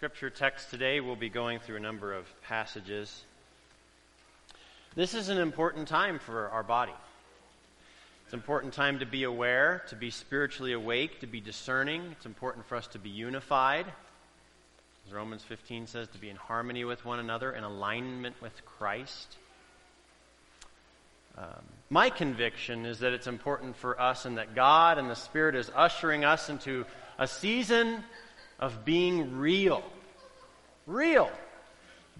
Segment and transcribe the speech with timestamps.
[0.00, 3.22] Scripture text today, we'll be going through a number of passages.
[4.94, 6.94] This is an important time for our body.
[8.24, 12.00] It's an important time to be aware, to be spiritually awake, to be discerning.
[12.12, 13.84] It's important for us to be unified.
[15.06, 19.36] As Romans 15 says, to be in harmony with one another, in alignment with Christ.
[21.36, 25.54] Um, my conviction is that it's important for us and that God and the Spirit
[25.54, 26.86] is ushering us into
[27.18, 28.02] a season
[28.60, 29.82] of being real.
[30.86, 31.30] Real.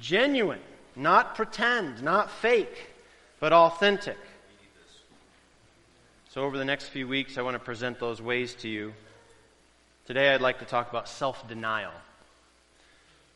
[0.00, 0.60] Genuine.
[0.96, 2.90] Not pretend, not fake,
[3.38, 4.18] but authentic.
[6.30, 8.92] So, over the next few weeks, I want to present those ways to you.
[10.06, 11.92] Today, I'd like to talk about self denial.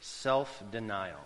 [0.00, 1.20] Self denial.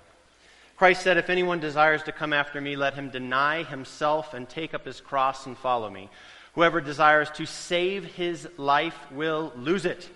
[0.76, 4.74] Christ said, If anyone desires to come after me, let him deny himself and take
[4.74, 6.08] up his cross and follow me.
[6.54, 10.08] Whoever desires to save his life will lose it.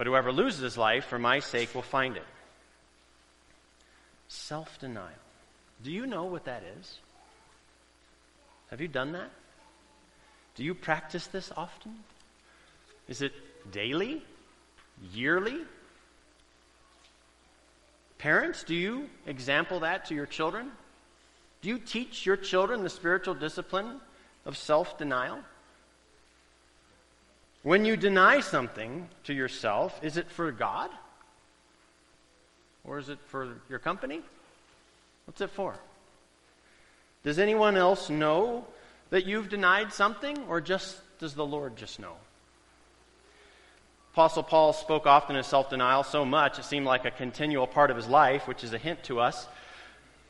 [0.00, 2.24] But whoever loses his life for my sake will find it.
[4.28, 5.10] Self denial.
[5.84, 7.00] Do you know what that is?
[8.70, 9.30] Have you done that?
[10.54, 11.96] Do you practice this often?
[13.08, 13.34] Is it
[13.70, 14.22] daily?
[15.12, 15.58] Yearly?
[18.16, 20.72] Parents, do you example that to your children?
[21.60, 24.00] Do you teach your children the spiritual discipline
[24.46, 25.40] of self denial?
[27.62, 30.90] When you deny something to yourself, is it for God?
[32.84, 34.22] Or is it for your company?
[35.26, 35.74] What's it for?
[37.22, 38.64] Does anyone else know
[39.10, 42.14] that you've denied something, or just does the Lord just know?
[44.14, 47.90] Apostle Paul spoke often of self denial so much it seemed like a continual part
[47.90, 49.46] of his life, which is a hint to us.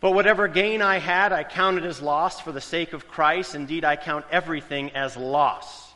[0.01, 3.55] But whatever gain I had, I counted as loss for the sake of Christ.
[3.55, 5.90] Indeed, I count everything as loss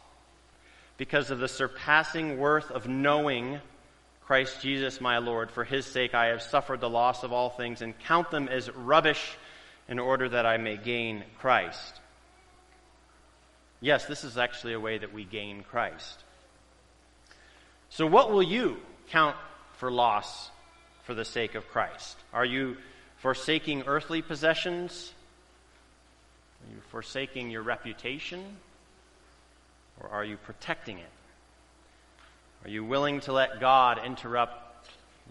[0.97, 3.61] because of the surpassing worth of knowing
[4.27, 5.51] Christ Jesus my Lord.
[5.51, 8.71] For his sake I have suffered the loss of all things and count them as
[8.71, 9.37] rubbish
[9.89, 12.01] in order that I may gain Christ.
[13.81, 16.25] Yes, this is actually a way that we gain Christ.
[17.91, 18.79] So, what will you
[19.11, 19.37] count
[19.75, 20.51] for loss
[21.05, 22.17] for the sake of Christ?
[22.33, 22.79] Are you
[23.19, 25.13] forsaking earthly possessions?
[26.67, 28.43] Are you forsaking your reputation?
[30.01, 31.11] Or are you protecting it?
[32.65, 34.89] Are you willing to let God interrupt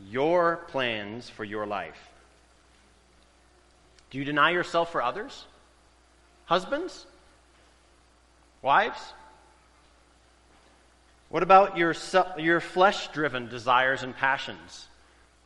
[0.09, 2.09] your plans for your life?
[4.11, 5.45] Do you deny yourself for others?
[6.45, 7.05] Husbands?
[8.61, 9.13] Wives?
[11.29, 11.95] What about your,
[12.37, 14.87] your flesh driven desires and passions?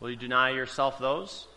[0.02, 1.48] Will you deny yourself those?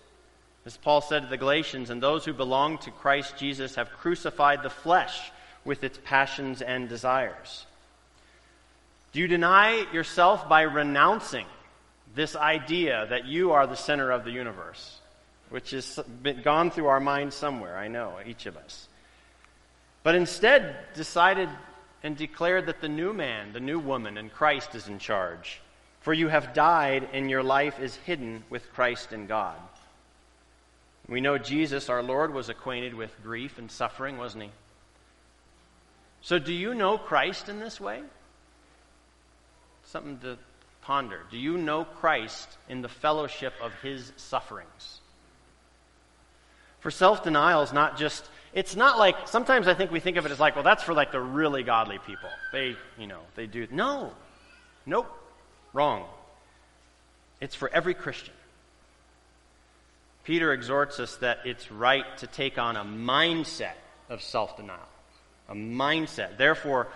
[0.65, 4.62] As Paul said to the Galatians, and those who belong to Christ Jesus have crucified
[4.62, 5.32] the flesh
[5.70, 7.64] with its passions and desires.
[9.12, 11.47] Do you deny yourself by renouncing
[12.12, 14.98] this idea that you are the center of the universe,
[15.48, 18.88] which has been gone through our minds somewhere, I know, each of us.
[20.03, 21.48] But instead decided
[22.03, 25.60] and declared that the new man, the new woman, and Christ is in charge.
[26.00, 29.60] For you have died, and your life is hidden with Christ in God.
[31.09, 34.50] We know Jesus, our Lord, was acquainted with grief and suffering, wasn't he?
[36.22, 38.03] So, do you know Christ in this way?
[39.84, 40.39] Something to
[40.83, 41.21] ponder.
[41.31, 45.01] Do you know Christ in the fellowship of his sufferings?
[46.81, 50.27] For self denial is not just, it's not like, sometimes I think we think of
[50.27, 52.31] it as like, well, that's for like the really godly people.
[52.53, 53.67] They, you know, they do.
[53.71, 54.13] No.
[54.87, 55.07] Nope.
[55.72, 56.07] Wrong.
[57.41, 58.34] It's for every Christian.
[60.25, 63.75] Peter exhorts us that it's right to take on a mindset
[64.09, 64.78] of self denial.
[65.50, 66.38] A mindset.
[66.38, 66.88] Therefore,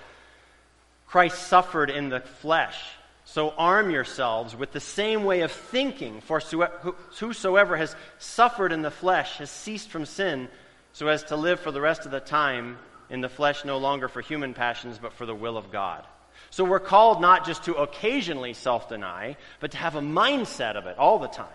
[1.06, 2.80] Christ suffered in the flesh
[3.24, 6.40] So arm yourselves with the same way of thinking, for
[7.18, 10.48] whosoever has suffered in the flesh has ceased from sin,
[10.92, 12.78] so as to live for the rest of the time
[13.08, 16.04] in the flesh no longer for human passions, but for the will of God.
[16.50, 20.86] So we're called not just to occasionally self deny, but to have a mindset of
[20.86, 21.46] it all the time.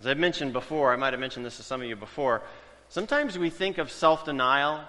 [0.00, 2.42] As I've mentioned before, I might have mentioned this to some of you before,
[2.88, 4.80] sometimes we think of self denial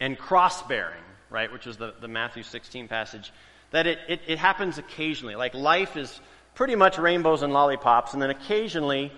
[0.00, 3.32] and cross bearing, right, which was the, the Matthew 16 passage,
[3.70, 5.36] that it, it, it happens occasionally.
[5.36, 6.20] Like life is
[6.54, 9.12] pretty much rainbows and lollipops, and then occasionally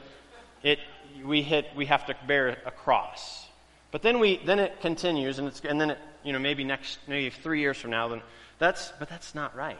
[0.62, 0.78] it,
[1.24, 3.46] we, hit, we have to bear a cross.
[3.90, 6.98] But then, we, then it continues, and, it's, and then it, you know, maybe next,
[7.06, 8.22] maybe three years from now, then
[8.58, 9.76] that's, but that's not right.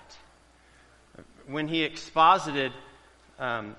[1.47, 2.73] When he exposited
[3.39, 3.77] um,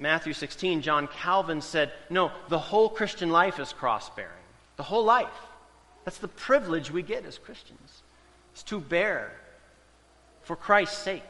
[0.00, 4.32] Matthew 16, John Calvin said, No, the whole Christian life is cross bearing.
[4.76, 5.28] The whole life.
[6.06, 8.02] That's the privilege we get as Christians,
[8.52, 9.30] it's to bear
[10.42, 11.22] for Christ's sake.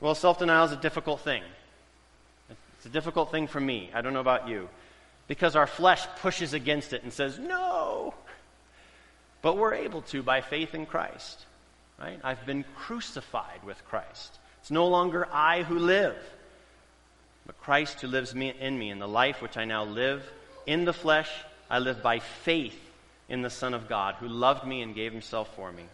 [0.00, 1.42] Well, self denial is a difficult thing.
[2.76, 3.90] It's a difficult thing for me.
[3.92, 4.68] I don't know about you.
[5.26, 8.14] Because our flesh pushes against it and says, No.
[9.42, 11.46] But we're able to by faith in Christ.
[11.98, 12.20] Right?
[12.22, 14.38] I've been crucified with Christ.
[14.68, 16.14] It's no longer I who live,
[17.46, 18.90] but Christ who lives me, in me.
[18.90, 20.22] In the life which I now live
[20.66, 21.30] in the flesh,
[21.70, 22.78] I live by faith
[23.30, 25.84] in the Son of God, who loved me and gave himself for me.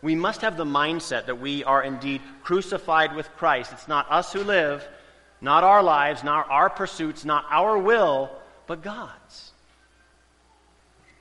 [0.00, 3.74] We must have the mindset that we are indeed crucified with Christ.
[3.74, 4.88] It's not us who live,
[5.42, 8.30] not our lives, not our pursuits, not our will,
[8.66, 9.52] but God's.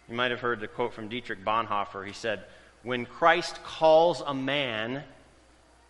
[0.08, 2.08] You might have heard the quote from Dietrich Bonhoeffer.
[2.08, 2.46] He said,
[2.82, 5.04] When Christ calls a man,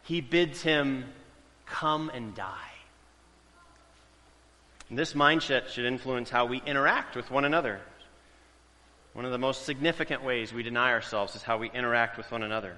[0.03, 1.06] he bids him
[1.65, 2.57] come and die.
[4.89, 7.80] And this mindset should influence how we interact with one another.
[9.13, 12.44] One of the most significant ways we deny ourselves is how we interact with one
[12.44, 12.75] another.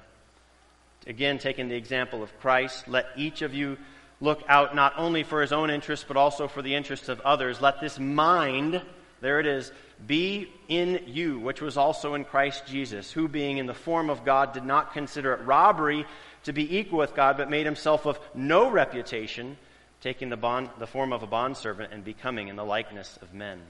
[1.08, 3.78] Again, taking the example of Christ, let each of you
[4.22, 7.62] look out not only for his own interests, but also for the interests of others.
[7.62, 8.82] Let this mind,
[9.24, 9.72] there it is,
[10.06, 14.26] be in you, which was also in Christ Jesus, who, being in the form of
[14.26, 16.06] God, did not consider it robbery
[16.44, 19.58] to be equal with God, but made himself of no reputation,
[20.02, 23.62] taking the, bond, the form of a bondservant and becoming in the likeness of men.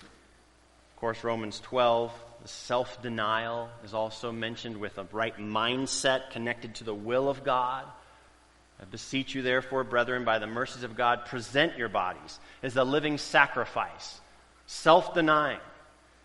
[0.00, 2.10] Of course, Romans 12,
[2.40, 7.44] the self denial is also mentioned with a right mindset connected to the will of
[7.44, 7.84] God.
[8.80, 12.84] I beseech you, therefore, brethren, by the mercies of God, present your bodies as a
[12.84, 14.20] living sacrifice,
[14.66, 15.60] self denying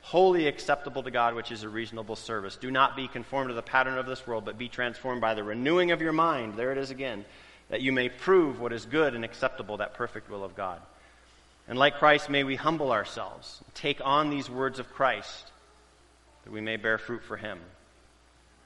[0.06, 2.57] wholly acceptable to God, which is a reasonable service.
[2.57, 5.44] Do not be conformed to the pattern of this world, but be transformed by the
[5.44, 6.54] renewing of your mind.
[6.54, 7.25] There it is again,
[7.69, 10.80] that you may prove what is good and acceptable, that perfect will of God.
[11.68, 15.52] And like Christ, may we humble ourselves, take on these words of Christ,
[16.44, 17.57] that we may bear fruit for him.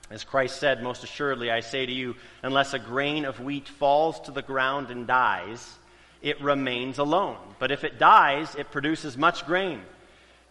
[0.10, 4.20] As Christ said, Most assuredly, I say to you, unless a grain of wheat falls
[4.22, 5.78] to the ground and dies,
[6.22, 7.38] it remains alone.
[7.60, 9.82] But if it dies, it produces much grain.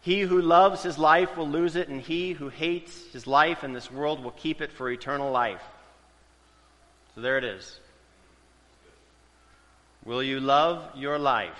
[0.00, 3.72] He who loves his life will lose it, and he who hates his life in
[3.72, 5.62] this world will keep it for eternal life.
[7.14, 7.80] So there it is.
[10.04, 11.58] Will you love your life?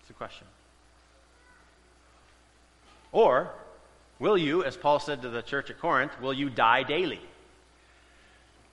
[0.00, 0.46] It's a question.
[3.12, 3.50] Or,
[4.18, 7.20] will you, as Paul said to the church at Corinth, will you die daily?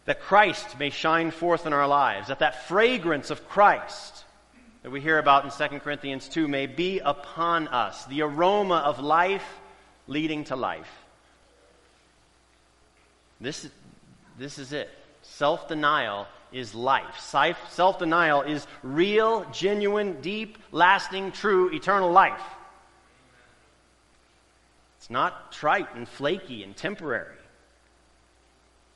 [0.06, 4.24] That Christ may shine forth in our lives, that that fragrance of Christ
[4.84, 9.00] that we hear about in 2 Corinthians 2 may be upon us, the aroma of
[9.00, 9.46] life
[10.08, 10.90] leading to life.
[13.40, 13.70] This,
[14.40, 14.90] this is it.
[15.22, 17.20] Self denial is life.
[17.20, 22.42] Self denial is real, genuine, deep, lasting, true, eternal life.
[25.12, 27.36] Not trite and flaky and temporary.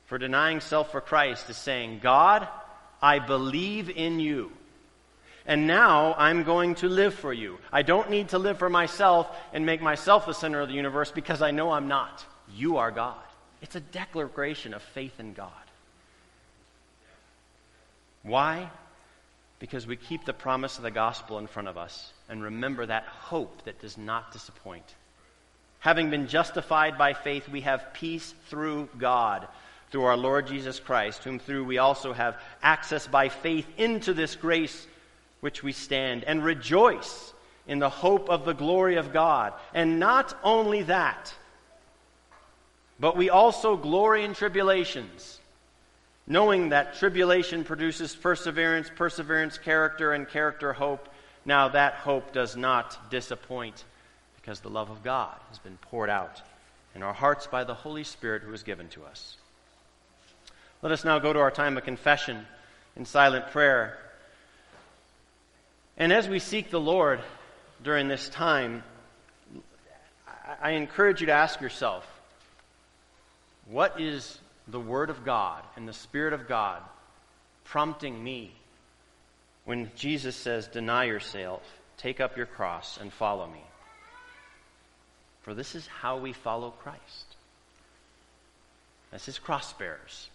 [0.06, 2.48] For denying self for Christ is saying, God,
[3.00, 4.50] I believe in you
[5.46, 7.58] and now I'm going to live for you.
[7.72, 11.12] I don't need to live for myself and make myself the center of the universe
[11.12, 12.24] because I know I'm not.
[12.54, 13.22] You are God.
[13.62, 15.50] It's a declaration of faith in God.
[18.22, 18.68] Why?
[19.60, 23.04] Because we keep the promise of the gospel in front of us and remember that
[23.04, 24.94] hope that does not disappoint.
[25.86, 29.46] Having been justified by faith, we have peace through God,
[29.92, 34.34] through our Lord Jesus Christ, whom through we also have access by faith into this
[34.34, 34.84] grace
[35.38, 37.32] which we stand, and rejoice
[37.68, 39.52] in the hope of the glory of God.
[39.74, 41.32] And not only that,
[42.98, 45.38] but we also glory in tribulations,
[46.26, 51.08] knowing that tribulation produces perseverance, perseverance, character, and character, hope.
[51.44, 53.84] Now, that hope does not disappoint
[54.46, 56.40] because the love of God has been poured out
[56.94, 59.36] in our hearts by the Holy Spirit who is given to us.
[60.82, 62.46] Let us now go to our time of confession
[62.94, 63.98] in silent prayer.
[65.96, 67.18] And as we seek the Lord
[67.82, 68.84] during this time,
[70.62, 72.06] I encourage you to ask yourself
[73.68, 74.38] what is
[74.68, 76.80] the Word of God and the Spirit of God
[77.64, 78.52] prompting me
[79.64, 81.62] when Jesus says, Deny yourself,
[81.96, 83.65] take up your cross, and follow me?
[85.46, 87.36] For this is how we follow Christ
[89.12, 90.28] as his cross bearers,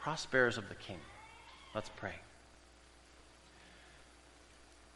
[0.00, 0.98] cross bearers of the King.
[1.72, 2.16] Let's pray.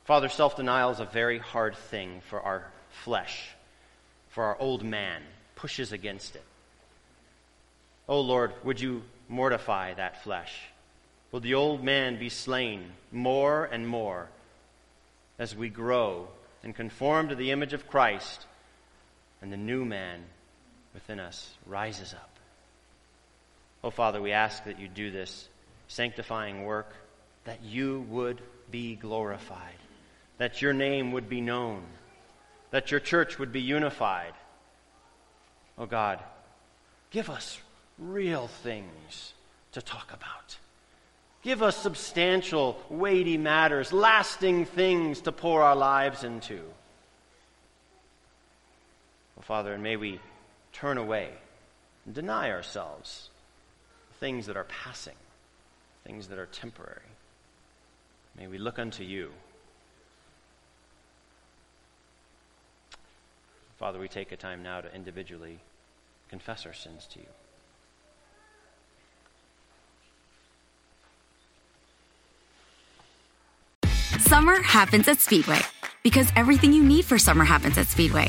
[0.07, 2.67] Father, self denial is a very hard thing for our
[3.05, 3.51] flesh,
[4.31, 5.23] for our old man,
[5.55, 6.45] pushes against it.
[8.09, 10.53] Oh Lord, would you mortify that flesh?
[11.31, 14.31] Will the old man be slain more and more
[15.39, 16.27] as we grow
[16.65, 18.47] and conform to the image of Christ
[19.43, 20.23] and the new man
[20.95, 22.31] within us rises up?
[23.85, 25.49] Oh Father, we ask that you do this
[25.89, 26.95] sanctifying work,
[27.45, 29.75] that you would be glorified,
[30.39, 31.83] that your name would be known,
[32.71, 34.33] that your church would be unified.
[35.77, 36.21] Oh God,
[37.11, 37.59] give us
[37.99, 39.35] real things
[39.73, 40.57] to talk about.
[41.43, 46.63] Give us substantial, weighty matters, lasting things to pour our lives into.
[49.43, 50.21] Well, Father, and may we
[50.73, 51.31] turn away
[52.07, 53.29] and deny ourselves
[54.21, 55.17] things that are passing,
[56.07, 57.01] things that are temporary.
[58.39, 59.31] May we look unto you.
[63.79, 65.59] Father, we take a time now to individually
[66.29, 67.27] confess our sins to you.
[74.21, 75.59] Summer happens at Speedway
[76.05, 78.29] because everything you need for summer happens at Speedway.